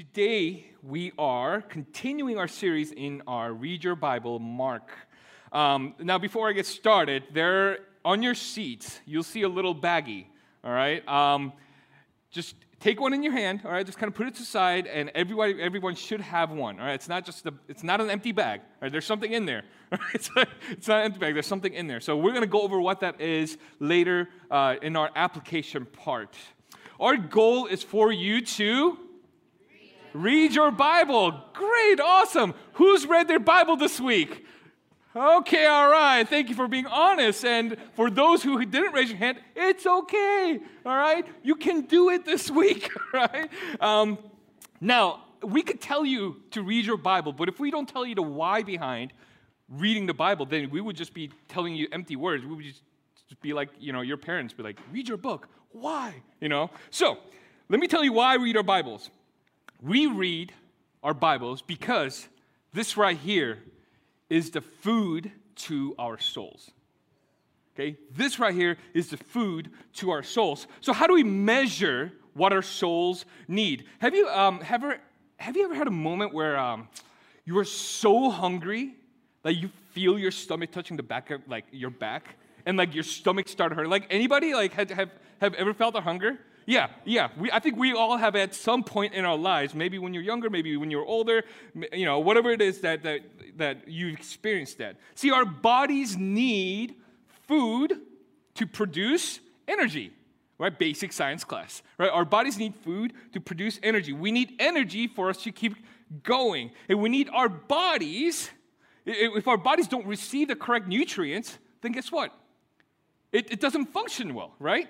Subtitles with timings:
[0.00, 4.88] Today, we are continuing our series in our Read Your Bible, Mark.
[5.52, 10.24] Um, now, before I get started, there on your seats, you'll see a little baggie,
[10.64, 11.06] all right?
[11.06, 11.52] Um,
[12.30, 13.84] just take one in your hand, all right?
[13.84, 16.94] Just kind of put it aside, and everybody, everyone should have one, all right?
[16.94, 18.92] It's not just a, it's not an empty bag, all right?
[18.92, 19.64] There's something in there.
[20.14, 20.30] it's,
[20.70, 22.00] it's not an empty bag, there's something in there.
[22.00, 26.36] So we're going to go over what that is later uh, in our application part.
[26.98, 28.98] Our goal is for you to
[30.12, 31.32] read your Bible.
[31.52, 32.54] Great, awesome.
[32.74, 34.46] Who's read their Bible this week?
[35.14, 36.28] Okay, all right.
[36.28, 37.44] Thank you for being honest.
[37.44, 40.60] And for those who didn't raise your hand, it's okay.
[40.86, 42.90] All right, you can do it this week.
[43.12, 43.50] Right.
[43.80, 44.18] Um,
[44.80, 48.14] now we could tell you to read your Bible, but if we don't tell you
[48.14, 49.12] the why behind
[49.68, 52.44] reading the Bible, then we would just be telling you empty words.
[52.44, 52.84] We would just
[53.40, 55.48] be like, you know, your parents be like, read your book.
[55.72, 56.14] Why?
[56.40, 56.70] You know?
[56.90, 57.18] So,
[57.68, 59.10] let me tell you why we read our Bibles.
[59.82, 60.52] We read
[61.02, 62.28] our Bibles because
[62.74, 63.58] this right here
[64.28, 66.70] is the food to our souls.
[67.74, 67.96] Okay?
[68.14, 70.66] This right here is the food to our souls.
[70.82, 73.86] So, how do we measure what our souls need?
[74.00, 74.98] Have you, um, ever,
[75.38, 76.88] have you ever had a moment where um,
[77.46, 78.94] you are so hungry
[79.42, 82.36] that you feel your stomach touching the back of like your back
[82.66, 83.90] and like your stomach started hurting?
[83.90, 86.38] Like anybody like have, have, have ever felt a hunger?
[86.66, 87.28] Yeah, yeah.
[87.38, 90.22] We, I think we all have at some point in our lives, maybe when you're
[90.22, 91.42] younger, maybe when you're older,
[91.92, 93.22] you know, whatever it is that, that,
[93.56, 94.96] that you've experienced that.
[95.14, 96.94] See, our bodies need
[97.48, 97.98] food
[98.54, 100.12] to produce energy,
[100.58, 100.78] right?
[100.78, 102.10] Basic science class, right?
[102.10, 104.12] Our bodies need food to produce energy.
[104.12, 105.74] We need energy for us to keep
[106.22, 106.70] going.
[106.88, 108.50] And we need our bodies,
[109.06, 112.32] if our bodies don't receive the correct nutrients, then guess what?
[113.32, 114.88] It, it doesn't function well, right?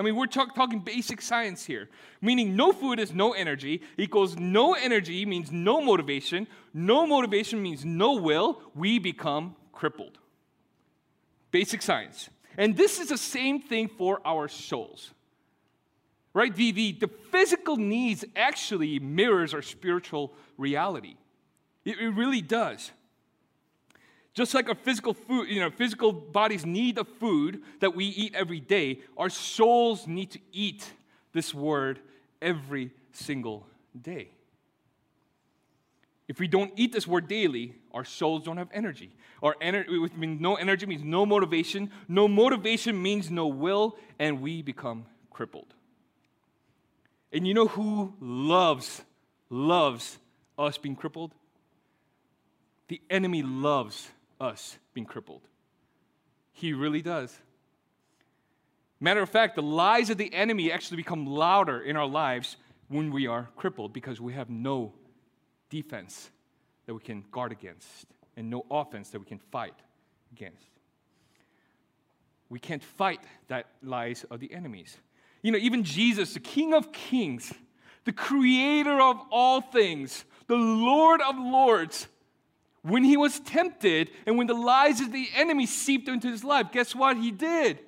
[0.00, 1.90] I mean, we're talk, talking basic science here,
[2.22, 7.84] meaning no food is no energy, equals no energy means no motivation, no motivation means
[7.84, 10.16] no will, we become crippled.
[11.50, 12.30] Basic science.
[12.56, 15.12] And this is the same thing for our souls.
[16.32, 16.56] Right?
[16.56, 21.16] The, the, the physical needs actually mirrors our spiritual reality.
[21.84, 22.90] It, it really does.
[24.34, 28.34] Just like our physical food, you know, physical bodies need the food that we eat
[28.34, 30.88] every day, our souls need to eat
[31.32, 31.98] this word
[32.40, 33.66] every single
[34.00, 34.30] day.
[36.28, 39.10] If we don't eat this word daily, our souls don't have energy.
[39.42, 41.90] Our energy, means no energy means no motivation.
[42.06, 45.74] No motivation means no will, and we become crippled.
[47.32, 49.02] And you know who loves,
[49.48, 50.18] loves
[50.56, 51.32] us being crippled?
[52.86, 54.08] The enemy loves
[54.40, 55.42] us being crippled.
[56.52, 57.36] He really does.
[58.98, 62.56] Matter of fact, the lies of the enemy actually become louder in our lives
[62.88, 64.92] when we are crippled because we have no
[65.70, 66.30] defense
[66.86, 68.06] that we can guard against
[68.36, 69.74] and no offense that we can fight
[70.32, 70.66] against.
[72.48, 74.98] We can't fight that lies of the enemies.
[75.40, 77.52] You know, even Jesus, the King of Kings,
[78.04, 82.08] the creator of all things, the Lord of Lords,
[82.82, 86.68] when he was tempted and when the lies of the enemy seeped into his life,
[86.72, 87.78] guess what he did?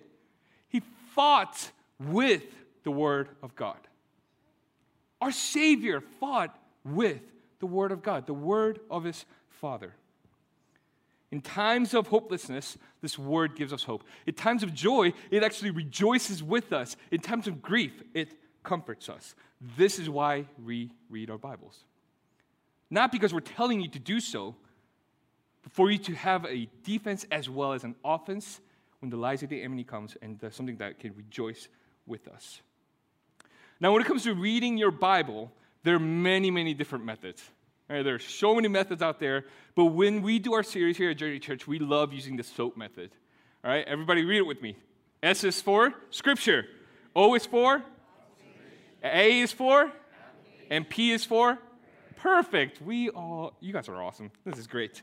[0.69, 0.83] He
[1.15, 2.43] fought with
[2.85, 3.79] the Word of God.
[5.21, 7.21] Our Savior fought with
[7.61, 9.95] the Word of God, the Word of His Father.
[11.31, 14.05] In times of hopelessness, this Word gives us hope.
[14.27, 16.97] In times of joy, it actually rejoices with us.
[17.11, 19.35] In times of grief, it comforts us.
[19.77, 21.85] This is why we read our Bibles.
[22.91, 24.57] Not because we're telling you to do so,
[25.71, 28.61] for you to have a defense as well as an offense
[29.01, 31.69] when the lies of the enemy comes and something that can rejoice
[32.07, 32.61] with us.
[33.81, 35.51] Now, when it comes to reading your Bible,
[35.83, 37.43] there are many, many different methods.
[37.89, 38.03] Right?
[38.03, 41.17] There are so many methods out there, but when we do our series here at
[41.17, 43.11] Journey Church, we love using the SOAP method.
[43.65, 44.77] All right, everybody read it with me.
[45.23, 46.67] S is for Scripture.
[47.15, 47.83] O is for?
[49.05, 49.93] A is for?
[50.71, 51.59] And P is for?
[52.17, 52.81] Perfect.
[52.81, 54.31] We all, you guys are awesome.
[54.45, 55.03] This is great.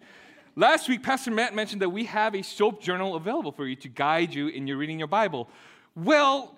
[0.56, 3.88] Last week, Pastor Matt mentioned that we have a soap journal available for you to
[3.88, 5.50] guide you in your reading your Bible.
[5.96, 6.58] Well,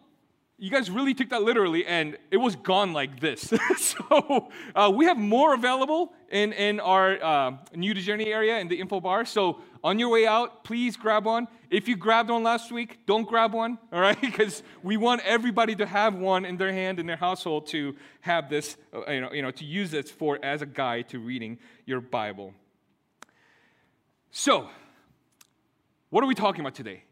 [0.57, 3.51] you guys really took that literally, and it was gone like this.
[3.77, 8.67] so uh, we have more available in, in our uh, New to Journey area in
[8.67, 9.25] the info bar.
[9.25, 11.47] So on your way out, please grab one.
[11.71, 14.19] If you grabbed one last week, don't grab one, all right?
[14.21, 18.47] Because we want everybody to have one in their hand in their household to have
[18.47, 21.57] this, uh, you know, you know, to use this for as a guide to reading
[21.87, 22.53] your Bible.
[24.31, 24.69] So,
[26.09, 27.03] what are we talking about today?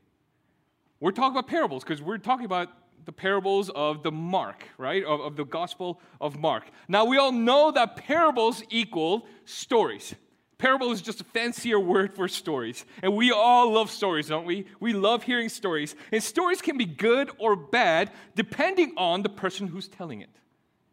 [1.02, 2.70] We're talking about parables because we're talking about
[3.06, 5.04] the parables of the Mark, right?
[5.04, 6.64] Of, of the Gospel of Mark.
[6.88, 10.16] Now, we all know that parables equal stories.
[10.58, 12.86] Parable is just a fancier word for stories.
[13.02, 14.66] And we all love stories, don't we?
[14.80, 15.96] We love hearing stories.
[16.14, 20.30] And stories can be good or bad depending on the person who's telling it.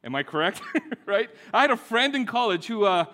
[0.02, 0.60] Am I correct?
[1.06, 1.30] right?
[1.52, 3.06] I had a friend in college who uh,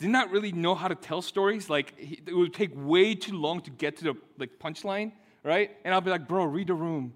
[0.00, 1.68] did not really know how to tell stories.
[1.68, 5.12] Like, it would take way too long to get to the like punchline,
[5.44, 5.70] right?
[5.84, 7.12] And I'll be like, bro, read the room.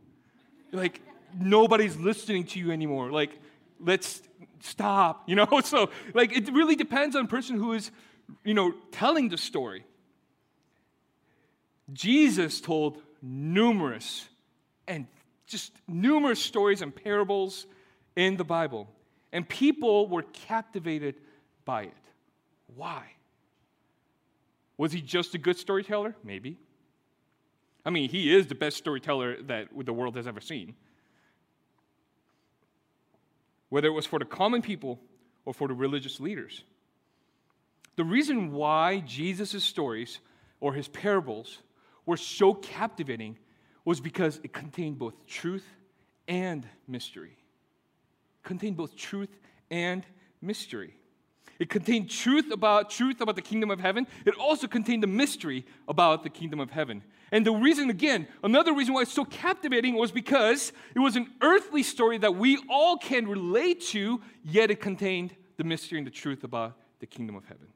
[0.70, 1.00] Like,
[1.38, 3.10] nobody's listening to you anymore.
[3.10, 3.38] Like,
[3.80, 4.20] let's
[4.60, 5.48] stop, you know?
[5.64, 7.90] So, like, it really depends on person who is,
[8.44, 9.84] you know, telling the story.
[11.92, 14.28] Jesus told numerous
[14.86, 15.06] and
[15.46, 17.66] just numerous stories and parables
[18.14, 18.88] in the Bible,
[19.32, 21.14] and people were captivated
[21.64, 21.94] by it.
[22.74, 23.04] Why?
[24.76, 26.14] Was he just a good storyteller?
[26.24, 26.58] Maybe.
[27.84, 30.74] I mean, he is the best storyteller that the world has ever seen
[33.74, 35.00] whether it was for the common people
[35.44, 36.62] or for the religious leaders.
[37.96, 40.20] The reason why Jesus' stories
[40.60, 41.58] or his parables
[42.06, 43.36] were so captivating
[43.84, 45.66] was because it contained both truth
[46.28, 47.36] and mystery.
[47.36, 49.36] It contained both truth
[49.72, 50.06] and
[50.40, 50.94] mystery.
[51.58, 54.06] It contained truth about truth about the kingdom of heaven.
[54.24, 57.02] It also contained the mystery about the kingdom of heaven.
[57.30, 61.28] And the reason, again, another reason why it's so captivating was because it was an
[61.40, 66.12] earthly story that we all can relate to, yet it contained the mystery and the
[66.12, 67.68] truth about the kingdom of heaven.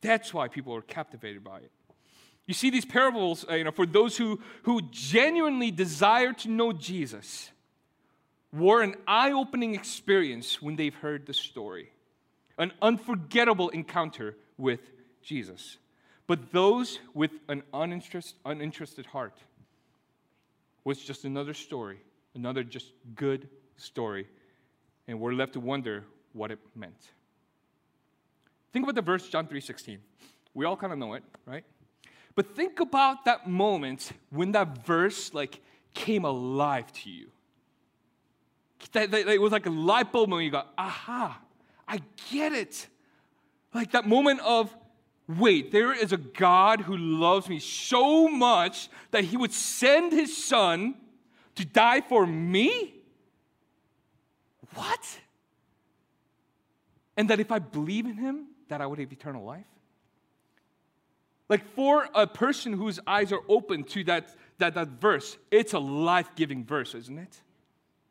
[0.00, 1.70] That's why people are captivated by it.
[2.46, 6.72] You see, these parables, uh, you know, for those who, who genuinely desire to know
[6.72, 7.50] Jesus,
[8.52, 11.90] were an eye opening experience when they've heard the story
[12.58, 14.80] an unforgettable encounter with
[15.22, 15.78] Jesus.
[16.26, 19.38] But those with an uninterest, uninterested heart
[20.84, 22.00] was just another story,
[22.34, 24.26] another just good story,
[25.06, 26.98] and we're left to wonder what it meant.
[28.72, 29.98] Think about the verse John 3:16.
[30.54, 31.64] We all kind of know it, right?
[32.34, 35.60] But think about that moment when that verse like
[35.94, 37.28] came alive to you.
[38.92, 40.44] That, that, that it was like a light bulb moment.
[40.44, 41.40] You go, aha,
[41.88, 42.00] I
[42.30, 42.86] get it.
[43.72, 44.74] Like that moment of,
[45.26, 50.36] wait, there is a God who loves me so much that he would send his
[50.36, 50.94] son
[51.54, 52.94] to die for me?
[54.74, 55.20] What?
[57.16, 59.64] And that if I believe in him, that I would have eternal life?
[61.48, 65.78] Like for a person whose eyes are open to that, that, that verse, it's a
[65.78, 67.40] life giving verse, isn't it?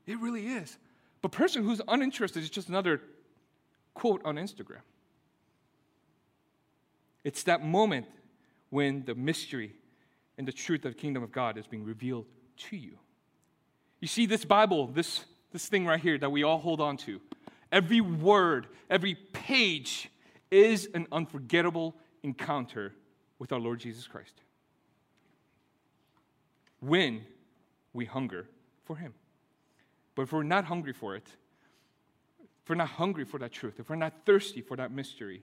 [0.07, 0.77] It really is.
[1.21, 3.01] But person who's uninterested is just another
[3.97, 4.81] quote on Instagram.
[7.23, 8.05] It's that moment
[8.69, 9.73] when the mystery
[10.37, 12.27] and the truth of the kingdom of God is being revealed
[12.69, 12.99] to you.
[13.99, 17.19] You see, this Bible, this, this thing right here that we all hold on to,
[17.71, 20.11] every word, every page
[20.51, 22.93] is an unforgettable encounter
[23.39, 24.41] with our Lord Jesus Christ.
[26.81, 27.25] When
[27.93, 28.47] we hunger
[28.85, 29.15] for Him.
[30.13, 31.27] But if we're not hungry for it,
[32.67, 35.41] if we're not hungry for that truth, if we're not thirsty for that mystery,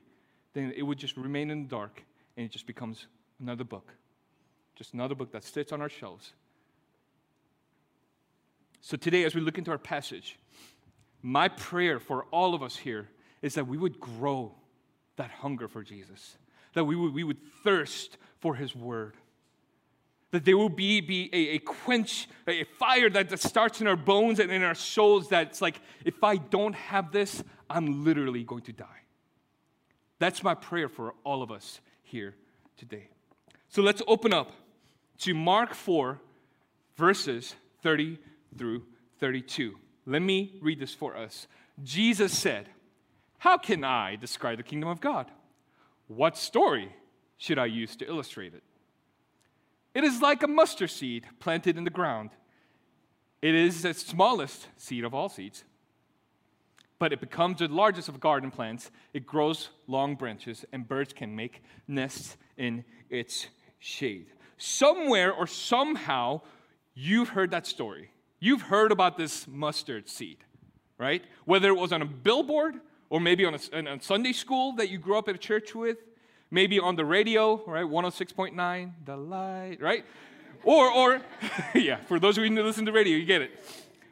[0.53, 2.05] then it would just remain in the dark
[2.37, 3.07] and it just becomes
[3.41, 3.95] another book.
[4.77, 6.35] Just another book that sits on our shelves.
[8.83, 10.39] So today, as we look into our passage,
[11.23, 13.09] my prayer for all of us here
[13.41, 14.55] is that we would grow
[15.17, 16.37] that hunger for Jesus,
[16.75, 19.15] that we would, we would thirst for his word,
[20.35, 23.95] that there will be, be a, a quench, a fire that, that starts in our
[23.95, 28.63] bones and in our souls that's like, if I don't have this, I'm literally going
[28.63, 29.03] to die.
[30.19, 32.35] That's my prayer for all of us here
[32.77, 33.09] today.
[33.69, 34.51] So let's open up
[35.19, 36.21] to Mark 4,
[36.97, 38.19] verses 30
[38.59, 38.83] through
[39.21, 39.77] 32.
[40.05, 41.47] Let me read this for us.
[41.85, 42.69] Jesus said,
[43.39, 45.31] How can I describe the kingdom of God?
[46.09, 46.93] What story
[47.37, 48.65] should I use to illustrate it?
[49.95, 52.31] It is like a mustard seed planted in the ground.
[53.41, 55.65] It is the smallest seed of all seeds,
[56.99, 58.91] but it becomes the largest of garden plants.
[59.13, 63.49] It grows long branches, and birds can make nests in its
[63.79, 64.27] shade.
[64.57, 66.41] Somewhere or somehow,
[66.95, 68.11] you've heard that story.
[68.41, 70.39] You've heard about this mustard seed,
[70.99, 71.23] right?
[71.45, 74.99] Whether it was on a billboard or maybe on a, a Sunday school that you
[74.99, 75.99] grew up at a church with,
[76.55, 77.85] maybe on the radio, right?
[77.85, 80.05] 106.9, the light, right?
[80.63, 81.21] Or, or,
[81.75, 83.51] yeah, for those of you who listen to radio, you get it,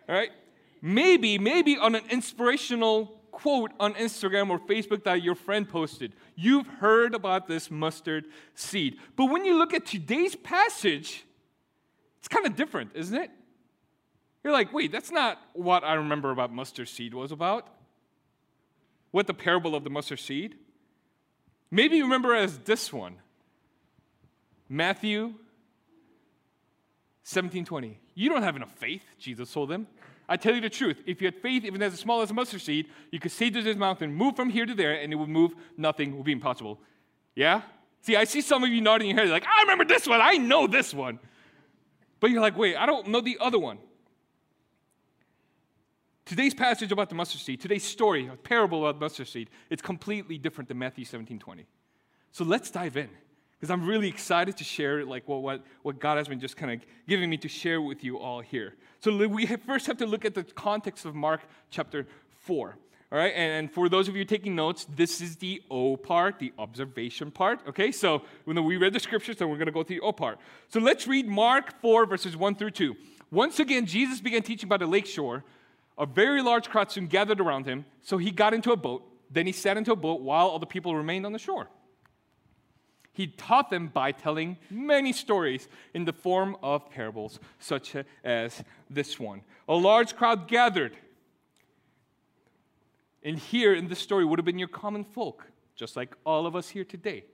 [0.09, 0.31] all right?
[0.83, 6.13] Maybe, maybe on an inspirational quote on Instagram or Facebook that your friend posted.
[6.35, 8.25] You've heard about this mustard
[8.57, 8.99] seed.
[9.17, 11.25] But when you look at today's passage,
[12.19, 13.31] it's kind of different, isn't it?
[14.43, 17.69] You're like, wait, that's not what I remember about mustard seed was about.
[19.13, 20.57] What the parable of the mustard seed?
[21.75, 23.17] Maybe you remember as this one.
[24.69, 25.33] Matthew
[27.25, 27.99] 17 20.
[28.15, 29.87] You don't have enough faith, Jesus told them.
[30.29, 30.99] I tell you the truth.
[31.07, 33.63] If you had faith, even as small as a mustard seed, you could say to
[33.63, 35.55] this mountain, move from here to there, and it would move.
[35.79, 36.79] Nothing will be impossible.
[37.35, 37.63] Yeah?
[38.03, 40.21] See, I see some of you nodding your head like, I remember this one.
[40.21, 41.19] I know this one.
[42.21, 43.79] But you're like, wait, I don't know the other one.
[46.33, 50.39] Today's passage about the mustard seed, today's story, a parable about mustard seed, it's completely
[50.39, 51.67] different than Matthew 17 20.
[52.31, 53.11] So let's dive in
[53.61, 56.73] because I'm really excited to share like what, what, what God has been just kind
[56.73, 58.77] of giving me to share with you all here.
[59.01, 62.07] So we have, first have to look at the context of Mark chapter
[62.45, 62.79] 4.
[63.13, 66.55] All right, and, for those of you taking notes, this is the O part, the
[66.59, 67.61] observation part.
[67.69, 70.13] Okay, so when we read the scriptures, then we're going to go to the O
[70.13, 70.39] part.
[70.69, 72.97] So let's read Mark 4, verses 1 through 2.
[73.31, 75.45] Once again, Jesus began teaching by the lake shore.
[76.03, 79.07] A very large crowd soon gathered around him, so he got into a boat.
[79.31, 81.69] Then he sat into a boat while all the people remained on the shore.
[83.13, 87.95] He taught them by telling many stories in the form of parables, such
[88.25, 89.43] as this one.
[89.69, 90.97] A large crowd gathered.
[93.23, 96.57] And here in this story would have been your common folk, just like all of
[96.57, 97.27] us here today,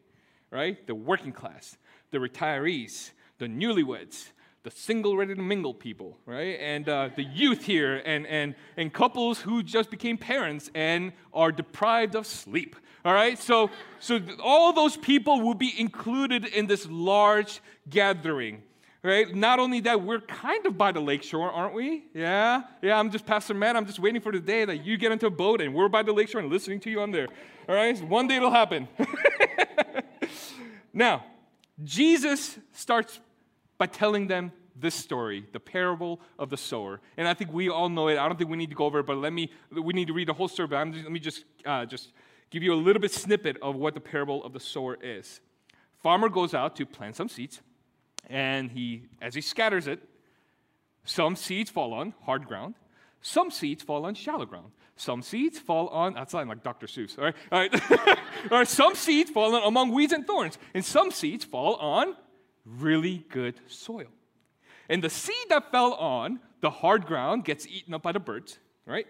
[0.50, 0.86] right?
[0.86, 1.78] The working class,
[2.10, 4.28] the retirees, the newlyweds,
[4.64, 6.58] the single ready to mingle people, right?
[6.60, 11.52] And uh, the youth here, and, and, and couples who just became parents and are
[11.52, 12.74] deprived of sleep,
[13.04, 13.38] all right?
[13.38, 18.62] So, so all those people will be included in this large gathering,
[19.02, 19.32] right?
[19.32, 22.06] Not only that, we're kind of by the lakeshore, aren't we?
[22.12, 22.62] Yeah?
[22.82, 23.76] Yeah, I'm just Pastor Matt.
[23.76, 26.02] I'm just waiting for the day that you get into a boat and we're by
[26.02, 27.28] the lakeshore and listening to you on there,
[27.68, 27.98] all right?
[28.02, 28.88] One day it'll happen.
[30.92, 31.24] now,
[31.84, 33.20] Jesus starts
[33.78, 37.00] by telling them this story, the parable of the sower.
[37.16, 38.18] And I think we all know it.
[38.18, 40.12] I don't think we need to go over it, but let me, we need to
[40.12, 42.12] read the whole story, but just, let me just, uh, just
[42.50, 45.40] give you a little bit snippet of what the parable of the sower is.
[46.02, 47.60] Farmer goes out to plant some seeds,
[48.28, 50.00] and he, as he scatters it,
[51.04, 52.74] some seeds fall on hard ground,
[53.20, 54.72] some seeds fall on shallow ground.
[54.94, 56.88] Some seeds fall on, that's like Dr.
[56.88, 57.34] Seuss, all right?
[57.52, 57.90] All right.
[58.50, 62.16] all right some seeds fall on among weeds and thorns, and some seeds fall on
[62.78, 64.08] really good soil.
[64.88, 68.58] And the seed that fell on the hard ground gets eaten up by the birds,
[68.86, 69.06] right?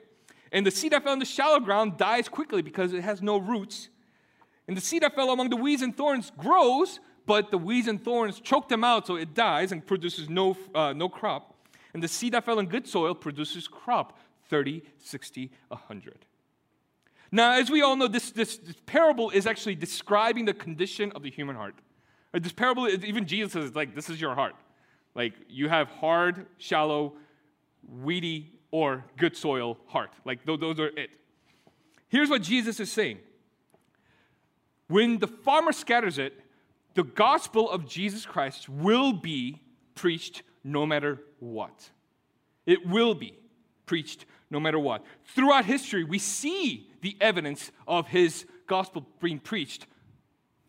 [0.52, 3.38] And the seed that fell on the shallow ground dies quickly because it has no
[3.38, 3.88] roots.
[4.66, 8.02] And the seed that fell among the weeds and thorns grows, but the weeds and
[8.02, 11.54] thorns choke them out, so it dies and produces no, uh, no crop.
[11.94, 16.26] And the seed that fell in good soil produces crop 30, 60, 100.
[17.30, 21.22] Now, as we all know, this, this, this parable is actually describing the condition of
[21.22, 21.74] the human heart.
[22.32, 24.54] This parable, even Jesus says, it's like, this is your heart.
[25.14, 27.14] Like, you have hard, shallow,
[27.88, 30.10] weedy, or good soil heart.
[30.24, 31.10] Like, those are it.
[32.08, 33.18] Here's what Jesus is saying
[34.88, 36.38] When the farmer scatters it,
[36.94, 39.62] the gospel of Jesus Christ will be
[39.94, 41.90] preached no matter what.
[42.66, 43.34] It will be
[43.86, 45.04] preached no matter what.
[45.34, 49.86] Throughout history, we see the evidence of his gospel being preached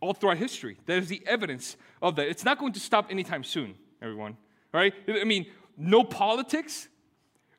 [0.01, 0.77] all throughout history.
[0.85, 2.27] There's the evidence of that.
[2.27, 4.37] It's not going to stop anytime soon, everyone.
[4.71, 4.93] Right?
[5.07, 6.87] I mean, no politics,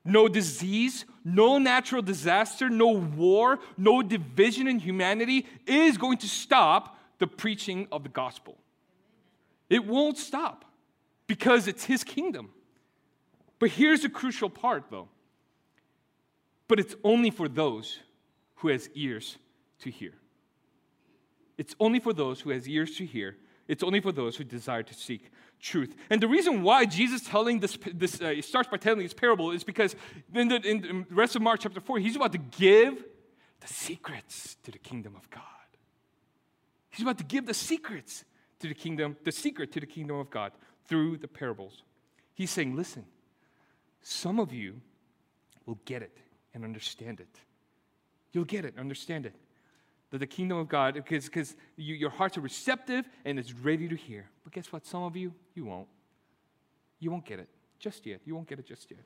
[0.05, 6.99] no disease, no natural disaster, no war, no division in humanity is going to stop
[7.19, 8.57] the preaching of the gospel.
[9.69, 10.65] It won't stop
[11.27, 12.51] because it's his kingdom.
[13.59, 15.09] But here's the crucial part though.
[16.67, 17.99] But it's only for those
[18.57, 19.37] who has ears
[19.81, 20.15] to hear.
[21.61, 23.37] It's only for those who has ears to hear.
[23.69, 25.95] It's only for those who desire to seek truth.
[26.09, 29.63] And the reason why Jesus telling this, this uh, starts by telling this parable is
[29.63, 29.95] because
[30.35, 33.05] in the, in the rest of Mark chapter 4, he's about to give
[33.61, 35.43] the secrets to the kingdom of God.
[36.89, 38.25] He's about to give the secrets
[38.61, 40.53] to the kingdom, the secret to the kingdom of God
[40.87, 41.83] through the parables.
[42.33, 43.05] He's saying, listen,
[44.01, 44.81] some of you
[45.67, 46.17] will get it
[46.55, 47.39] and understand it.
[48.33, 49.35] You'll get it, understand it
[50.11, 53.97] that the kingdom of God, because, you, your hearts are receptive and it's ready to
[53.97, 54.29] hear.
[54.45, 54.85] But guess what?
[54.85, 55.89] Some of you, you won't.
[56.99, 57.49] You won't get it
[57.79, 58.21] just yet.
[58.25, 59.01] You won't get it just yet.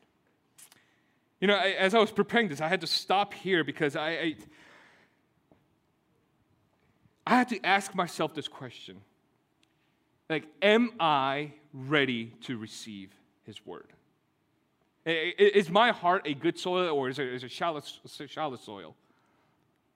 [1.40, 4.08] You know, I, as I was preparing this, I had to stop here because I,
[4.08, 4.36] I,
[7.26, 8.96] I had to ask myself this question.
[10.30, 13.10] Like, am I ready to receive
[13.44, 13.92] his word?
[15.04, 17.82] Is my heart a good soil or is it, is it shallow,
[18.26, 18.96] shallow soil?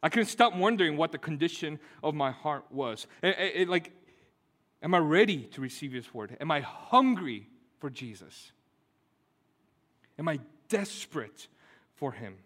[0.03, 3.07] I couldn't stop wondering what the condition of my heart was.
[3.23, 3.93] It, it, like,
[4.83, 6.37] am I ready to receive His word?
[6.41, 7.49] Am I hungry
[7.81, 8.53] for Jesus?
[10.19, 10.39] Am I
[10.69, 11.49] desperate
[11.95, 12.37] for Him.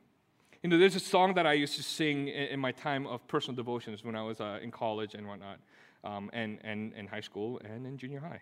[0.63, 3.27] You know, there's a song that I used to sing in, in my time of
[3.29, 5.59] personal devotions when I was uh, in college and whatnot,
[6.05, 8.41] um, and, and in high school and in junior high.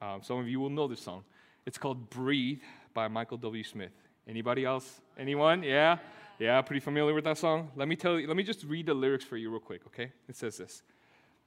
[0.00, 1.24] Um, some of you will know this song.
[1.66, 2.62] It's called Breathe
[2.94, 3.64] by Michael W.
[3.64, 3.90] Smith.
[4.28, 5.00] Anybody else?
[5.18, 5.62] Anyone?
[5.62, 5.98] Yeah?
[6.38, 7.70] Yeah, pretty familiar with that song?
[7.76, 10.12] Let me tell you, let me just read the lyrics for you real quick, okay?
[10.28, 10.82] It says this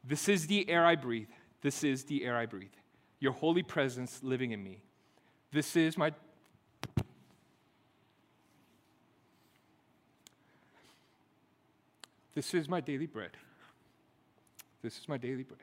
[0.03, 1.29] This is the air I breathe.
[1.61, 2.73] This is the air I breathe.
[3.19, 4.81] Your holy presence living in me.
[5.51, 6.11] This is my.
[12.33, 13.31] This is my daily bread.
[14.81, 15.59] This is my daily bread.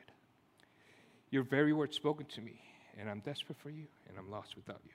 [1.31, 2.61] Your very word spoken to me,
[2.97, 4.91] and I'm desperate for you, and I'm lost without you.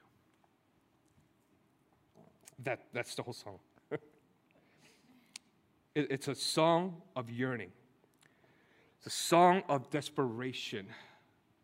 [2.64, 3.58] That, that's the whole song.
[5.94, 7.72] It, it's a song of yearning,
[8.98, 10.86] it's a song of desperation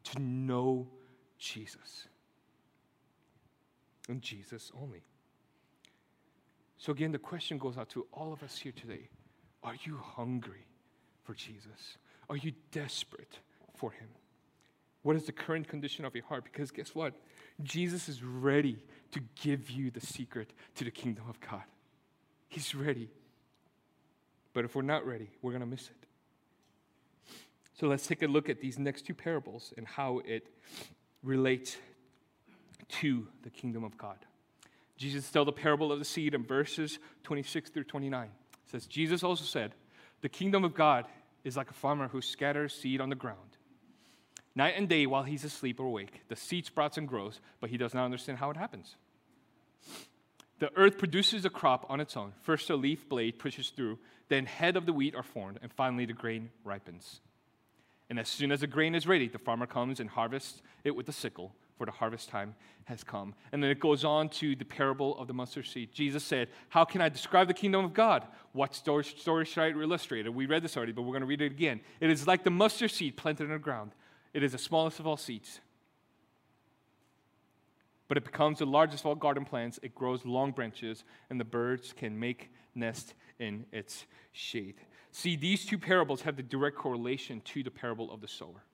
[0.04, 0.88] to know
[1.38, 2.08] Jesus
[4.08, 5.02] and Jesus only.
[6.78, 9.08] So, again, the question goes out to all of us here today
[9.62, 10.66] Are you hungry
[11.24, 11.98] for Jesus?
[12.30, 13.38] Are you desperate
[13.76, 14.08] for Him?
[15.02, 16.44] What is the current condition of your heart?
[16.44, 17.14] Because guess what?
[17.62, 18.78] Jesus is ready
[19.12, 21.62] to give you the secret to the kingdom of God.
[22.48, 23.08] He's ready.
[24.58, 26.08] But if we're not ready, we're going to miss it.
[27.78, 30.48] So let's take a look at these next two parables and how it
[31.22, 31.76] relates
[32.88, 34.16] to the kingdom of God.
[34.96, 38.24] Jesus tells the parable of the seed in verses 26 through 29.
[38.24, 38.30] It
[38.68, 39.76] says, Jesus also said,
[40.22, 41.04] The kingdom of God
[41.44, 43.58] is like a farmer who scatters seed on the ground.
[44.56, 47.76] Night and day, while he's asleep or awake, the seed sprouts and grows, but he
[47.76, 48.96] does not understand how it happens.
[50.58, 52.32] The earth produces a crop on its own.
[52.42, 53.98] First, a leaf blade pushes through,
[54.28, 57.20] then, head of the wheat are formed, and finally, the grain ripens.
[58.10, 61.08] And as soon as the grain is ready, the farmer comes and harvests it with
[61.08, 63.34] a sickle, for the harvest time has come.
[63.52, 65.92] And then it goes on to the parable of the mustard seed.
[65.92, 68.24] Jesus said, How can I describe the kingdom of God?
[68.52, 70.30] What story, story should I illustrate?
[70.32, 71.80] We read this already, but we're going to read it again.
[72.00, 73.92] It is like the mustard seed planted in the ground,
[74.34, 75.60] it is the smallest of all seeds.
[78.08, 79.78] But it becomes the largest of all garden plants.
[79.82, 84.76] It grows long branches, and the birds can make nest in its shade.
[85.10, 88.64] See, these two parables have the direct correlation to the parable of the sower.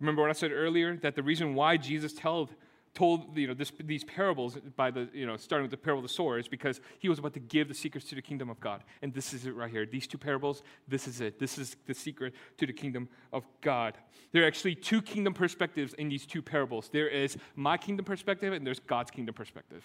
[0.00, 0.96] Remember what I said earlier?
[0.96, 2.50] That the reason why Jesus told,
[2.94, 6.08] told you know, this, these parables by the, you know, starting with the parable of
[6.08, 8.60] the sower is because he was about to give the secrets to the kingdom of
[8.60, 8.84] God.
[9.02, 9.84] And this is it right here.
[9.84, 11.38] These two parables, this is it.
[11.38, 13.98] This is the secret to the kingdom of God.
[14.32, 16.88] There are actually two kingdom perspectives in these two parables.
[16.92, 19.82] There is my kingdom perspective and there's God's kingdom perspective.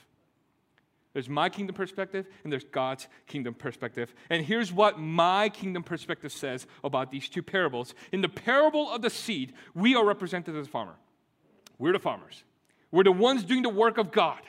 [1.13, 4.13] There's my kingdom perspective and there's God's kingdom perspective.
[4.30, 7.95] And here's what my kingdom perspective says about these two parables.
[8.12, 10.95] In the parable of the seed, we are represented as a farmer.
[11.80, 12.43] We're the farmers.
[12.91, 14.41] We're the ones doing the work of God,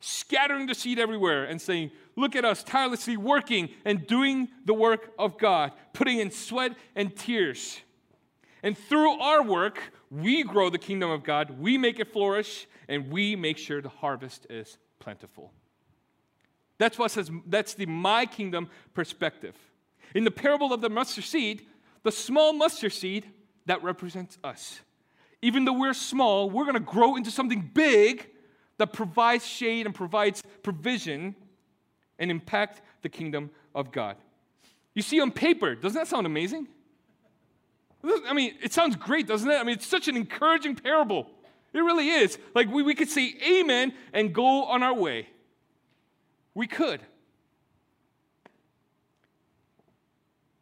[0.00, 5.10] scattering the seed everywhere and saying, Look at us tirelessly working and doing the work
[5.18, 7.80] of God, putting in sweat and tears.
[8.62, 13.10] And through our work, we grow the kingdom of God, we make it flourish, and
[13.10, 15.52] we make sure the harvest is plentiful.
[16.78, 19.56] That's what says, that's the my kingdom perspective.
[20.14, 21.66] In the parable of the mustard seed,
[22.04, 23.28] the small mustard seed
[23.66, 24.80] that represents us.
[25.44, 28.26] Even though we're small, we're going to grow into something big
[28.78, 31.34] that provides shade and provides provision
[32.18, 34.16] and impact the kingdom of God.
[34.94, 36.66] You see, on paper, doesn't that sound amazing?
[38.26, 39.56] I mean, it sounds great, doesn't it?
[39.56, 41.30] I mean, it's such an encouraging parable.
[41.74, 42.38] It really is.
[42.54, 45.28] Like we, we could say amen and go on our way.
[46.54, 47.02] We could.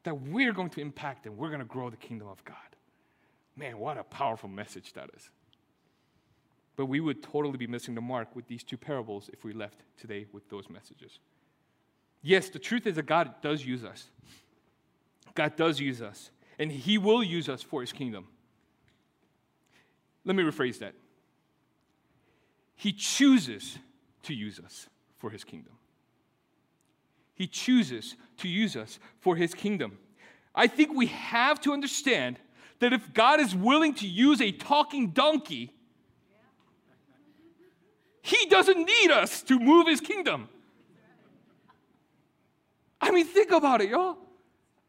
[0.03, 2.57] That we're going to impact and we're going to grow the kingdom of God.
[3.57, 5.31] Man, what a powerful message that is.
[6.77, 9.81] But we would totally be missing the mark with these two parables if we left
[9.99, 11.19] today with those messages.
[12.23, 14.09] Yes, the truth is that God does use us.
[15.35, 18.27] God does use us, and He will use us for His kingdom.
[20.25, 20.95] Let me rephrase that.
[22.77, 23.79] He chooses
[24.25, 24.89] to use us
[25.19, 25.75] for his kingdom.
[27.35, 29.99] He chooses to use us for his kingdom.
[30.55, 32.39] I think we have to understand
[32.83, 35.73] that if God is willing to use a talking donkey,
[38.23, 40.49] he doesn't need us to move his kingdom.
[43.01, 44.17] I mean, think about it, y'all.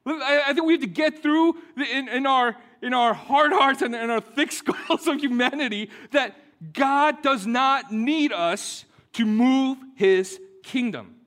[0.08, 3.94] I, think we have to get through in, in, our, in our hard hearts and
[3.94, 6.36] in our thick skulls of humanity that
[6.74, 11.18] God does not need us to move his kingdom.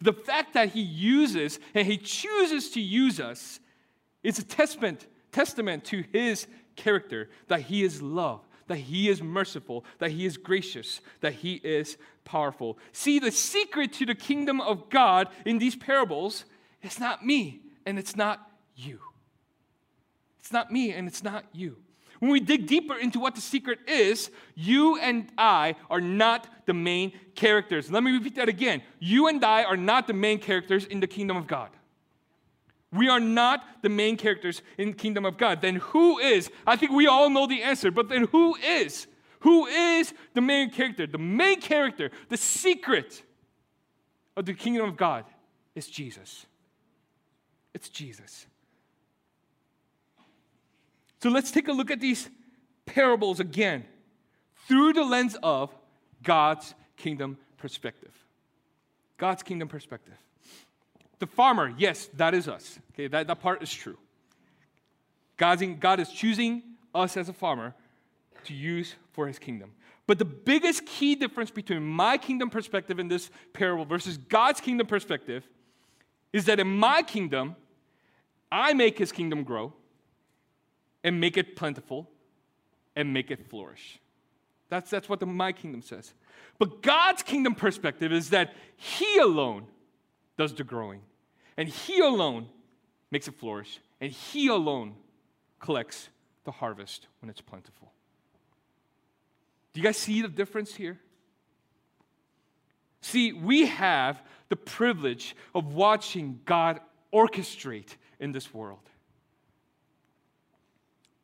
[0.00, 3.58] The fact that he uses and he chooses to use us
[4.22, 8.40] is a testament, testament to his character that he is love,
[8.72, 12.78] that He is merciful, that He is gracious, that He is powerful.
[12.92, 16.44] See, the secret to the kingdom of God in these parables
[16.82, 18.98] is not me and it's not you.
[20.40, 21.76] It's not me and it's not you.
[22.18, 26.74] When we dig deeper into what the secret is, you and I are not the
[26.74, 27.90] main characters.
[27.90, 28.82] Let me repeat that again.
[29.00, 31.70] You and I are not the main characters in the kingdom of God.
[32.92, 35.62] We are not the main characters in kingdom of God.
[35.62, 36.50] Then who is?
[36.66, 39.06] I think we all know the answer, but then who is?
[39.40, 41.06] Who is the main character?
[41.06, 43.22] The main character, the secret
[44.36, 45.24] of the kingdom of God
[45.74, 46.46] is Jesus.
[47.74, 48.46] It's Jesus.
[51.22, 52.28] So let's take a look at these
[52.84, 53.84] parables again
[54.68, 55.74] through the lens of
[56.22, 58.12] God's kingdom perspective.
[59.16, 60.14] God's kingdom perspective.
[61.22, 62.80] The farmer, yes, that is us.
[62.92, 63.96] Okay, that, that part is true.
[65.36, 67.76] God's in, God is choosing us as a farmer
[68.42, 69.70] to use for his kingdom.
[70.08, 74.88] But the biggest key difference between my kingdom perspective in this parable versus God's kingdom
[74.88, 75.48] perspective
[76.32, 77.54] is that in my kingdom,
[78.50, 79.74] I make his kingdom grow
[81.04, 82.10] and make it plentiful
[82.96, 84.00] and make it flourish.
[84.70, 86.14] That's, that's what the, my kingdom says.
[86.58, 89.68] But God's kingdom perspective is that he alone
[90.36, 91.02] does the growing.
[91.56, 92.48] And He alone
[93.10, 94.94] makes it flourish, and He alone
[95.60, 96.08] collects
[96.44, 97.92] the harvest when it's plentiful.
[99.72, 100.98] Do you guys see the difference here?
[103.00, 106.80] See, we have the privilege of watching God
[107.12, 108.88] orchestrate in this world.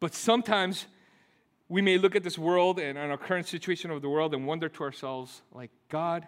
[0.01, 0.87] But sometimes
[1.69, 4.69] we may look at this world and our current situation of the world and wonder
[4.69, 6.27] to ourselves, like, God,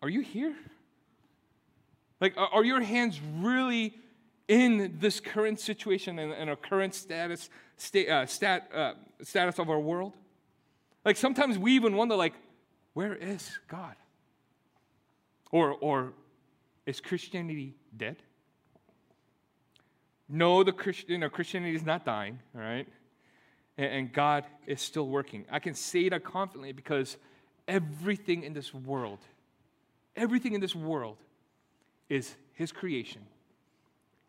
[0.00, 0.54] are you here?
[2.24, 3.92] Like, are your hands really
[4.48, 9.68] in this current situation and, and our current status, sta- uh, stat, uh, status of
[9.68, 10.14] our world?
[11.04, 12.32] Like, sometimes we even wonder, like,
[12.94, 13.94] where is God?
[15.50, 16.14] Or, or
[16.86, 18.16] is Christianity dead?
[20.26, 22.88] No, the Christian, you know, Christianity is not dying, all right?
[23.76, 25.44] And, and God is still working.
[25.50, 27.18] I can say that confidently because
[27.68, 29.18] everything in this world,
[30.16, 31.18] everything in this world
[32.14, 33.22] is his creation,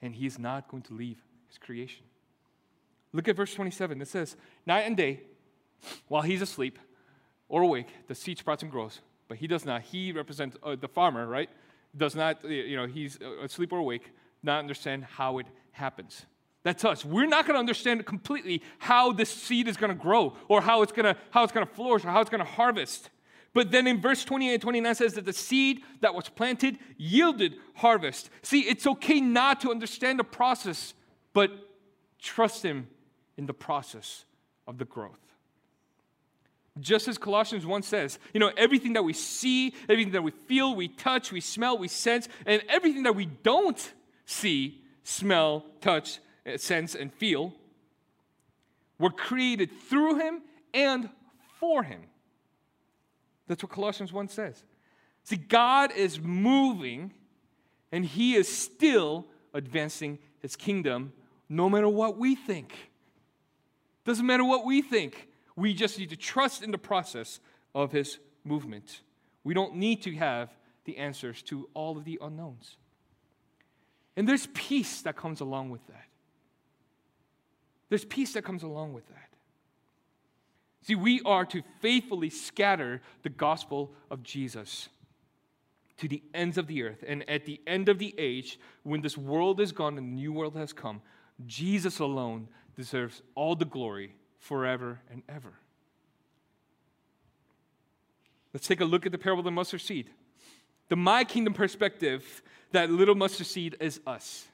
[0.01, 2.03] and he is not going to leave his creation.
[3.13, 4.01] Look at verse 27.
[4.01, 5.21] It says, Night and day,
[6.07, 6.79] while he's asleep
[7.47, 9.83] or awake, the seed sprouts and grows, but he does not.
[9.83, 11.49] He represents uh, the farmer, right?
[11.95, 14.11] Does not, you know, he's uh, asleep or awake,
[14.43, 16.25] not understand how it happens.
[16.63, 17.05] That's us.
[17.05, 20.81] We're not going to understand completely how this seed is going to grow or how
[20.81, 23.11] it's going to how it's going to flourish or how it's going to harvest.
[23.55, 27.55] But then in verse 28 and 29 says that the seed that was planted yielded
[27.75, 28.29] harvest.
[28.41, 30.93] See, it's okay not to understand the process,
[31.33, 31.51] but
[32.19, 32.89] trust Him
[33.37, 34.25] in the process
[34.67, 35.21] of the growth.
[36.81, 40.75] Just as Colossians 1 says, you know, everything that we see, everything that we feel,
[40.75, 43.93] we touch, we smell, we sense, and everything that we don't
[44.25, 47.53] see, smell, touch, eh, sense, and feel,
[48.99, 50.41] were created through Him
[50.73, 51.09] and
[51.57, 52.01] for Him.
[53.47, 54.63] That's what Colossians 1 says.
[55.23, 57.13] See, God is moving
[57.91, 61.13] and He is still advancing His kingdom
[61.49, 62.91] no matter what we think.
[64.03, 65.27] Doesn't matter what we think.
[65.55, 67.39] We just need to trust in the process
[67.73, 69.01] of His movement.
[69.43, 70.49] We don't need to have
[70.85, 72.77] the answers to all of the unknowns.
[74.15, 76.05] And there's peace that comes along with that.
[77.89, 79.24] There's peace that comes along with that.
[80.85, 84.87] See, we are to faithfully scatter the gospel of Jesus
[85.97, 87.03] to the ends of the earth.
[87.07, 90.31] And at the end of the age, when this world is gone and the new
[90.31, 91.01] world has come,
[91.47, 95.53] Jesus alone deserves all the glory forever and ever.
[98.53, 100.11] Let's take a look at the parable of the mustard seed.
[100.89, 102.43] The my kingdom perspective,
[102.73, 104.45] that little mustard seed is us.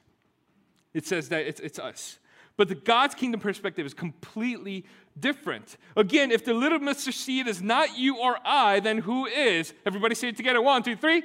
[0.94, 2.18] It says that it's, it's us.
[2.56, 4.84] But the God's kingdom perspective is completely
[5.18, 5.76] different.
[5.96, 9.72] Again, if the little mustard seed is not you or I, then who is?
[9.86, 10.60] Everybody say it together.
[10.60, 11.22] One, two, three.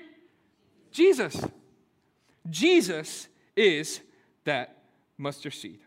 [0.91, 1.43] Jesus.
[2.49, 3.99] Jesus is
[4.45, 4.77] that
[5.17, 5.79] mustard seed.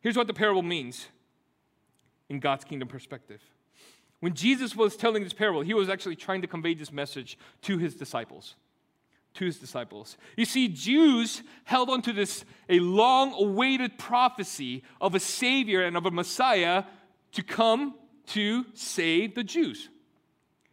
[0.00, 1.06] Here's what the parable means
[2.28, 3.40] in God's kingdom perspective.
[4.20, 7.78] When Jesus was telling this parable, he was actually trying to convey this message to
[7.78, 8.56] his disciples
[9.34, 10.16] to his disciples.
[10.36, 15.96] You see, Jews held on to this a long awaited prophecy of a Savior and
[15.96, 16.84] of a Messiah
[17.32, 17.94] to come
[18.26, 19.88] to save the Jews.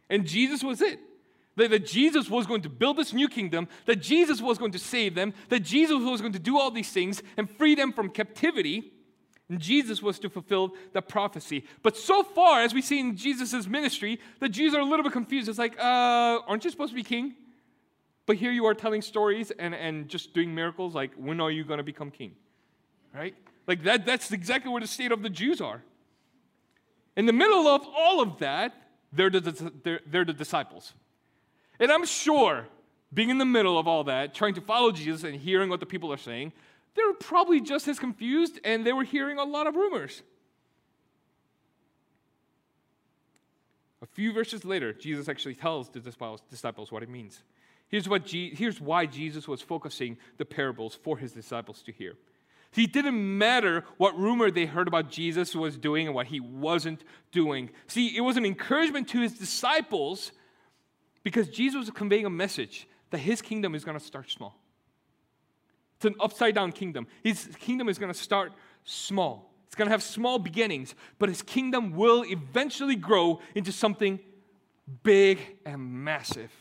[0.10, 1.00] And Jesus was it.
[1.56, 4.80] That, that Jesus was going to build this new kingdom, that Jesus was going to
[4.80, 8.10] save them, that Jesus was going to do all these things and free them from
[8.10, 8.94] captivity.
[9.50, 11.66] And Jesus was to fulfill the prophecy.
[11.82, 15.12] But so far, as we see in Jesus' ministry, the Jews are a little bit
[15.12, 15.50] confused.
[15.50, 17.36] It's like, uh, aren't you supposed to be king?
[18.30, 20.94] But here you are telling stories and, and just doing miracles.
[20.94, 22.36] Like, when are you going to become king?
[23.12, 23.34] Right?
[23.66, 25.82] Like, that, that's exactly where the state of the Jews are.
[27.18, 28.72] In the middle of all of that,
[29.12, 30.94] they're the, they're, they're the disciples.
[31.80, 32.68] And I'm sure,
[33.12, 35.88] being in the middle of all that, trying to follow Jesus and hearing what the
[35.88, 36.54] people are saying,
[36.94, 40.22] they were probably just as confused and they were hearing a lot of rumors.
[44.04, 47.42] A few verses later, Jesus actually tells the disciples what it means.
[47.90, 52.16] Here's, what Je- here's why Jesus was focusing the parables for his disciples to hear.
[52.72, 57.04] He didn't matter what rumor they heard about Jesus was doing and what he wasn't
[57.32, 57.72] doing.
[57.88, 60.32] See, it was an encouragement to his disciples
[61.24, 64.56] because Jesus was conveying a message that his kingdom is going to start small.
[65.96, 67.08] It's an upside down kingdom.
[67.24, 69.52] His kingdom is going to start small.
[69.66, 74.20] It's going to have small beginnings, but his kingdom will eventually grow into something
[75.04, 76.52] big and massive.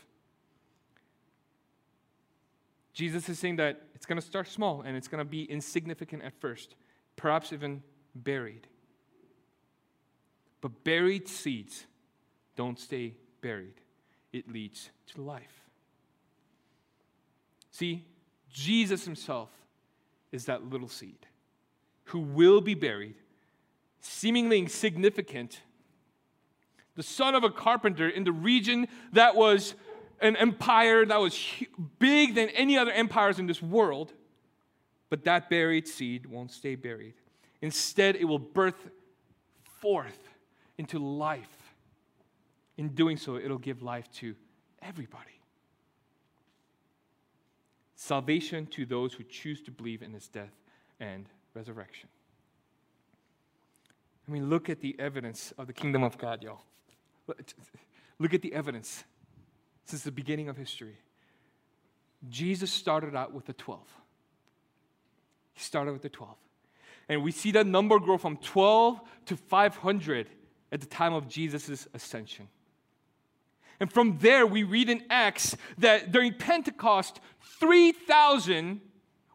[2.99, 6.21] Jesus is saying that it's going to start small and it's going to be insignificant
[6.21, 6.75] at first,
[7.15, 7.81] perhaps even
[8.13, 8.67] buried.
[10.59, 11.85] But buried seeds
[12.57, 13.75] don't stay buried,
[14.33, 15.63] it leads to life.
[17.71, 18.03] See,
[18.49, 19.49] Jesus himself
[20.33, 21.25] is that little seed
[22.03, 23.15] who will be buried,
[24.01, 25.61] seemingly insignificant,
[26.97, 29.73] the son of a carpenter in the region that was
[30.21, 31.37] an empire that was
[31.99, 34.13] big than any other empires in this world.
[35.09, 37.15] But that buried seed won't stay buried.
[37.61, 38.89] Instead, it will birth
[39.81, 40.29] forth
[40.77, 41.73] into life.
[42.77, 44.35] In doing so, it'll give life to
[44.81, 45.39] everybody
[47.99, 50.53] salvation to those who choose to believe in his death
[51.01, 52.07] and resurrection.
[54.27, 56.61] I mean, look at the evidence of the kingdom of God, y'all.
[58.17, 59.03] Look at the evidence
[59.89, 60.97] since the beginning of history.
[62.29, 63.81] Jesus started out with the 12.
[65.53, 66.35] He started with the 12.
[67.07, 70.29] And we see that number grow from 12 to 500
[70.71, 72.47] at the time of Jesus' ascension.
[73.79, 77.19] And from there, we read in Acts that during Pentecost,
[77.59, 78.81] 3,000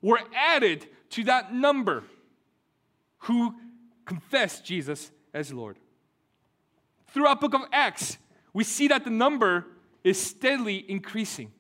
[0.03, 2.05] were added to that number
[3.21, 3.55] who
[4.05, 5.79] confessed Jesus as Lord.
[7.09, 8.19] Throughout book of Acts,
[8.53, 9.67] we see that the number
[10.05, 11.51] is steadily increasing.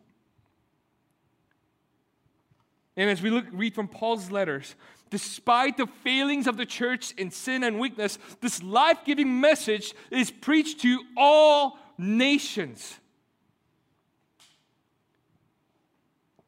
[2.96, 4.76] And as we look, read from Paul's letters,
[5.10, 10.30] despite the failings of the church in sin and weakness, this life giving message is
[10.30, 13.00] preached to all nations.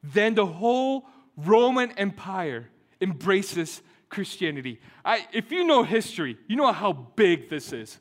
[0.03, 1.07] Then the whole
[1.37, 2.69] Roman Empire
[3.01, 4.81] embraces Christianity.
[5.05, 7.99] I, if you know history, you know how big this is.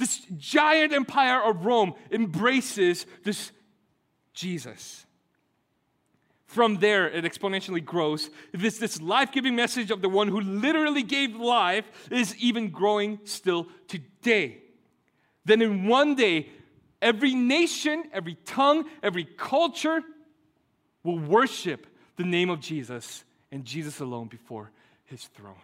[0.00, 3.52] This giant empire of Rome embraces this
[4.32, 5.04] Jesus.
[6.46, 8.30] From there, it exponentially grows.
[8.50, 13.20] This, this life giving message of the one who literally gave life is even growing
[13.24, 14.62] still today.
[15.44, 16.48] Then, in one day,
[17.02, 20.00] every nation, every tongue, every culture
[21.04, 21.86] will worship
[22.16, 24.70] the name of Jesus and Jesus alone before
[25.04, 25.54] his throne.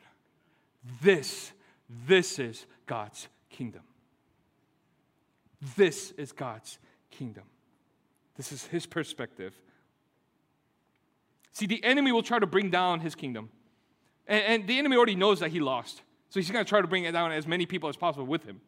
[1.01, 1.53] This,
[2.07, 3.81] this is God's kingdom.
[5.77, 6.79] This is God's
[7.11, 7.45] kingdom.
[8.37, 9.55] This is his perspective.
[11.53, 13.49] See, the enemy will try to bring down his kingdom.
[14.27, 16.03] And, and the enemy already knows that he lost.
[16.29, 18.45] So he's going to try to bring it down as many people as possible with
[18.45, 18.61] him.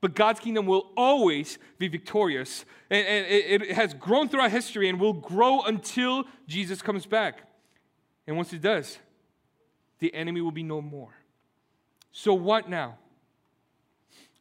[0.00, 2.64] But God's kingdom will always be victorious.
[2.90, 7.42] And, and it, it has grown throughout history and will grow until Jesus comes back.
[8.26, 8.98] And once it does,
[9.98, 11.14] the enemy will be no more.
[12.12, 12.98] So, what now?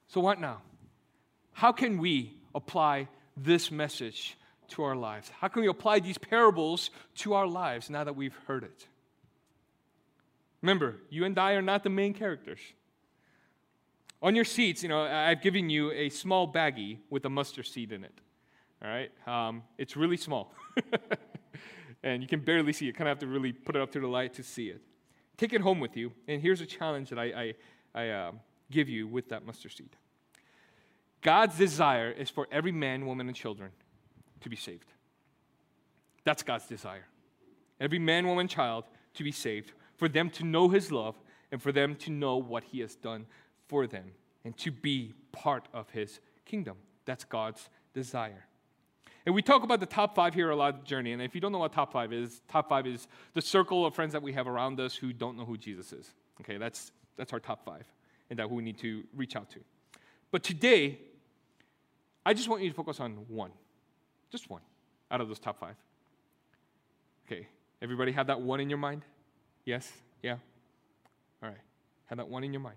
[0.07, 0.61] So, what now?
[1.57, 5.31] How can we apply this message to our lives?
[5.39, 8.85] How can we apply these parables to our lives now that we've heard it?
[10.61, 12.59] Remember, you and I are not the main characters.
[14.21, 17.91] On your seats, you know, I've given you a small baggie with a mustard seed
[17.91, 18.13] in it.
[18.83, 19.09] All right?
[19.25, 20.53] Um, it's really small.
[22.03, 22.89] and you can barely see it.
[22.89, 24.81] You kind of have to really put it up to the light to see it.
[25.37, 26.11] Take it home with you.
[26.27, 27.53] And here's a challenge that I, I,
[27.95, 28.31] I uh,
[28.69, 29.95] give you with that mustard seed.
[31.27, 33.71] God's desire is for every man, woman, and children
[34.39, 34.93] to be saved.
[36.23, 37.05] That's God's desire.
[37.81, 38.85] Every man, woman, child
[39.15, 41.15] to be saved, for them to know His love,
[41.51, 43.25] and for them to know what He has done
[43.67, 44.05] for them,
[44.45, 46.77] and to be part of His kingdom.
[47.03, 48.45] That's God's desire.
[49.25, 51.11] And we talk about the top five here a lot of the journey.
[51.11, 53.93] And if you don't know what top five is, top five is the circle of
[53.93, 56.09] friends that we have around us who don't know who Jesus is.
[56.39, 57.83] Okay, that's, that's our top five,
[58.29, 59.59] and that we need to reach out to.
[60.31, 60.99] But today,
[62.27, 63.51] I just want you to focus on one,
[64.33, 64.59] just one
[65.09, 65.75] out of those top five.
[67.25, 67.47] Okay,
[67.81, 69.03] everybody have that one in your mind?
[69.63, 69.89] Yes?
[70.21, 70.35] Yeah?
[71.41, 71.57] All right,
[72.07, 72.75] have that one in your mind.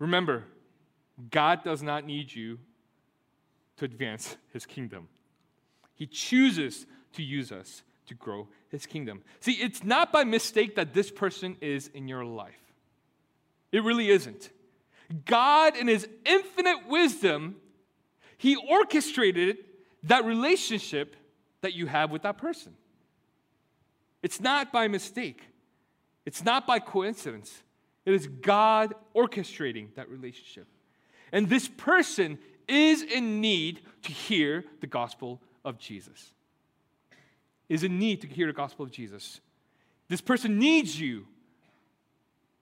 [0.00, 0.44] Remember,
[1.30, 2.58] God does not need you
[3.78, 5.08] to advance his kingdom.
[5.94, 9.22] He chooses to use us to grow his kingdom.
[9.40, 12.74] See, it's not by mistake that this person is in your life.
[13.70, 14.50] It really isn't.
[15.12, 17.56] God, in his infinite wisdom,
[18.38, 19.58] he orchestrated
[20.04, 21.16] that relationship
[21.60, 22.74] that you have with that person.
[24.22, 25.42] It's not by mistake,
[26.24, 27.62] it's not by coincidence.
[28.04, 30.66] It is God orchestrating that relationship.
[31.30, 36.32] And this person is in need to hear the gospel of Jesus.
[37.68, 39.40] Is in need to hear the gospel of Jesus.
[40.08, 41.26] This person needs you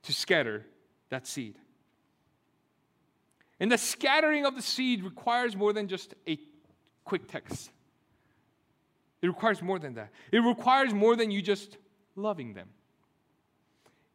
[0.03, 0.67] to scatter
[1.09, 1.57] that seed.
[3.61, 6.39] And the scattering of the seed requires more than just a
[7.05, 7.71] quick text.
[9.23, 10.11] It requires more than that.
[10.33, 11.77] It requires more than you just
[12.17, 12.69] loving them.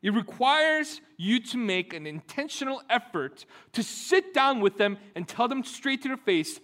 [0.01, 5.47] It requires you to make an intentional effort to sit down with them and tell
[5.47, 6.59] them straight to their face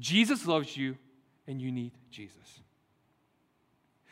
[0.00, 0.96] Jesus loves you
[1.46, 2.60] and you need Jesus.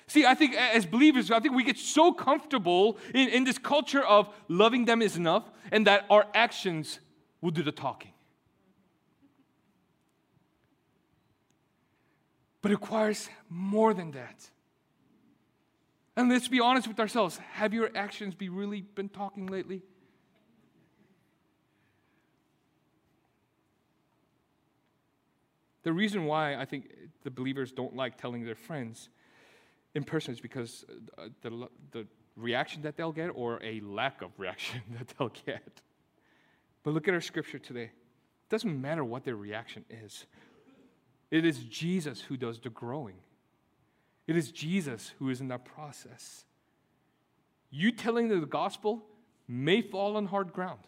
[0.07, 4.05] See, I think as believers, I think we get so comfortable in, in this culture
[4.05, 7.01] of loving them is enough and that our actions
[7.43, 8.13] will do the talking.
[12.63, 14.49] But it requires more than that.
[16.17, 17.39] And let's be honest with ourselves.
[17.55, 19.83] Have your actions be really been talking lately?
[25.83, 26.93] The reason why I think
[27.25, 29.09] the believers don't like telling their friends
[29.95, 30.85] in person is because
[31.19, 35.81] uh, the, the reaction that they'll get or a lack of reaction that they'll get.
[36.83, 37.85] But look at our scripture today.
[37.85, 40.27] It doesn't matter what their reaction is,
[41.31, 43.17] it is Jesus who does the growing.
[44.27, 46.45] It is Jesus who is in that process.
[47.71, 49.03] You telling the gospel
[49.49, 50.81] may fall on hard ground.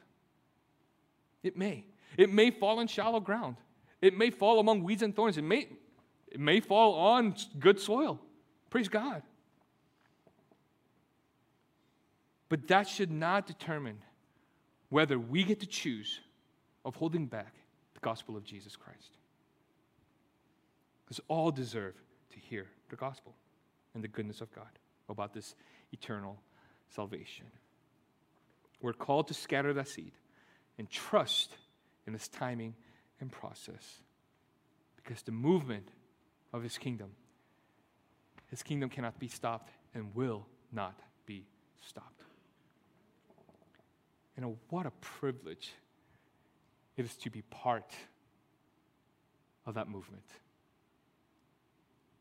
[1.42, 1.84] It may.
[2.16, 3.56] It may fall on shallow ground.
[4.00, 5.36] It may fall among weeds and thorns.
[5.36, 5.68] It may,
[6.28, 8.20] it may fall on good soil.
[8.70, 9.22] Praise God.
[12.48, 13.98] But that should not determine
[14.94, 16.20] whether we get to choose
[16.84, 17.52] of holding back
[17.94, 19.10] the gospel of Jesus Christ.
[21.04, 21.94] Because all deserve
[22.30, 23.34] to hear the gospel
[23.92, 24.68] and the goodness of God
[25.08, 25.56] about this
[25.92, 26.38] eternal
[26.94, 27.46] salvation.
[28.80, 30.12] We're called to scatter that seed
[30.78, 31.56] and trust
[32.06, 32.76] in His timing
[33.20, 33.98] and process
[34.94, 35.88] because the movement
[36.52, 37.10] of His kingdom,
[38.48, 40.94] His kingdom cannot be stopped and will not
[41.26, 41.46] be
[41.80, 42.23] stopped.
[44.36, 45.72] And what a privilege
[46.96, 47.92] it is to be part
[49.66, 50.24] of that movement.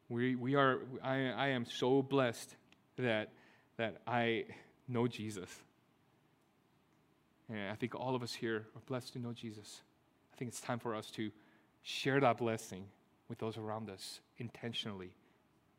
[0.10, 2.56] We, we are, I, I am so blessed
[2.98, 3.30] that,
[3.78, 4.46] that I
[4.88, 5.50] know Jesus.
[7.50, 9.82] And I think all of us here are blessed to know Jesus.
[10.34, 11.32] I think it's time for us to
[11.82, 12.86] share that blessing
[13.28, 15.14] with those around us intentionally,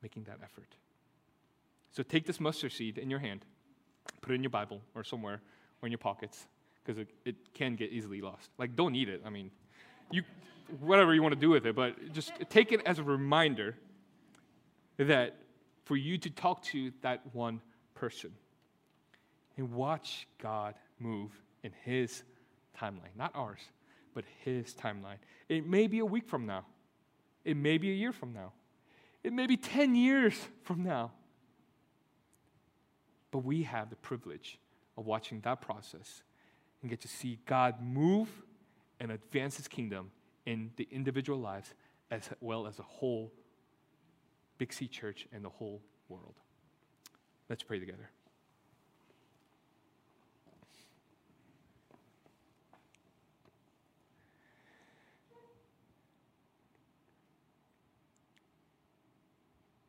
[0.02, 0.76] making that effort.
[1.92, 3.44] So take this mustard seed in your hand,
[4.20, 5.40] put it in your Bible or somewhere
[5.82, 6.46] or in your pockets,
[6.82, 8.50] because it, it can get easily lost.
[8.58, 9.22] Like, don't eat it.
[9.24, 9.50] I mean,
[10.10, 10.22] you,
[10.80, 13.76] whatever you want to do with it, but just take it as a reminder
[14.98, 15.36] that
[15.84, 17.60] for you to talk to that one
[17.94, 18.32] person
[19.56, 21.30] and watch God move
[21.62, 22.22] in His
[22.78, 23.60] timeline, not ours,
[24.14, 25.18] but His timeline.
[25.48, 26.64] It may be a week from now,
[27.44, 28.52] it may be a year from now,
[29.22, 31.12] it may be 10 years from now.
[33.30, 34.58] But we have the privilege
[34.96, 36.22] of watching that process
[36.82, 38.28] and get to see God move
[39.00, 40.10] and advance His kingdom
[40.46, 41.74] in the individual lives
[42.10, 43.32] as well as a whole
[44.58, 46.34] Big C Church, and the whole world.
[47.48, 48.10] Let's pray together.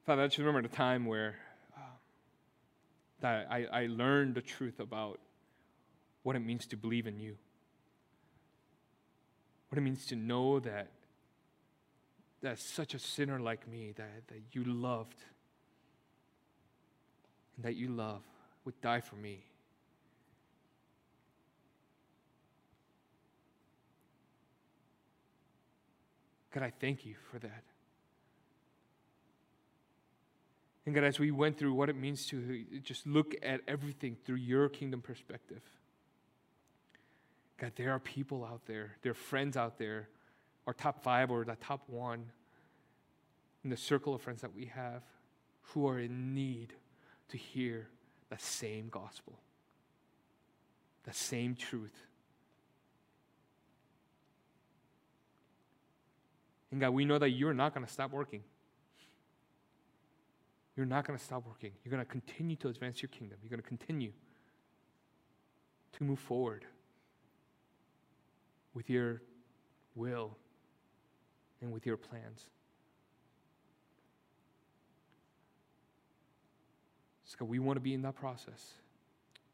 [0.06, 1.36] Father, I just remember the time where
[3.26, 5.20] that I, I learned the truth about
[6.22, 7.38] what it means to believe in you.
[9.70, 10.92] What it means to know that
[12.44, 15.18] that such a sinner like me that, that you loved
[17.56, 18.22] and that you love
[18.64, 19.44] would die for me.
[26.54, 27.64] God, I thank you for that.
[30.86, 34.36] And God, as we went through what it means to just look at everything through
[34.36, 35.62] your kingdom perspective,
[37.58, 40.10] God, there are people out there, there are friends out there,
[40.68, 42.26] our top five or the top one
[43.64, 45.02] in the circle of friends that we have
[45.62, 46.74] who are in need
[47.30, 47.88] to hear
[48.30, 49.40] that same gospel,
[51.06, 51.96] that same truth.
[56.72, 58.44] And God, we know that you're not going to stop working.
[60.76, 61.72] You're not going to stop working.
[61.84, 63.38] You're going to continue to advance your kingdom.
[63.42, 64.12] You're going to continue
[65.94, 66.66] to move forward
[68.74, 69.22] with your
[69.96, 70.36] will
[71.62, 72.50] and with your plans.
[77.24, 78.74] So we want to be in that process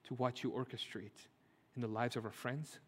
[0.05, 1.27] to watch you orchestrate
[1.75, 2.79] in the lives of our friends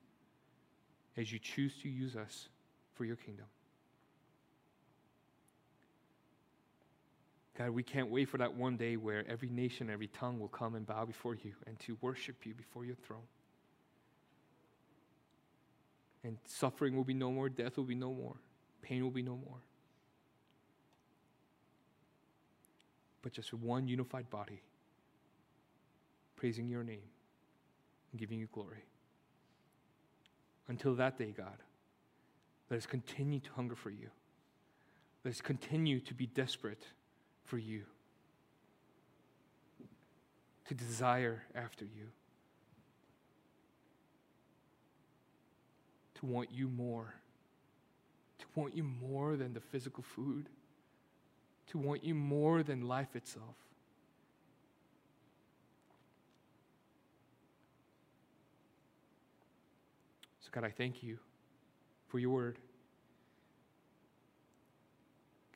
[1.15, 2.49] as you choose to use us
[2.93, 3.45] for your kingdom.
[7.57, 10.73] God, we can't wait for that one day where every nation, every tongue will come
[10.73, 13.27] and bow before you and to worship you before your throne.
[16.23, 18.35] And suffering will be no more, death will be no more,
[18.81, 19.59] pain will be no more.
[23.21, 24.61] But just one unified body,
[26.35, 27.09] praising your name
[28.11, 28.83] and giving you glory.
[30.67, 31.57] Until that day, God,
[32.69, 34.09] let us continue to hunger for you.
[35.23, 36.83] Let us continue to be desperate
[37.43, 37.83] for you,
[40.67, 42.07] to desire after you,
[46.15, 47.13] to want you more,
[48.39, 50.47] to want you more than the physical food,
[51.67, 53.55] to want you more than life itself.
[60.41, 61.17] So, God, I thank you
[62.07, 62.57] for your word.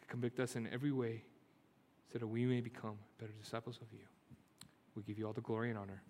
[0.07, 1.23] Convict us in every way
[2.11, 4.05] so that we may become better disciples of you.
[4.95, 6.01] We give you all the glory and honor.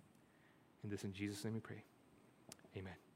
[0.84, 1.84] And this in Jesus' name we pray.
[2.78, 3.07] Amen.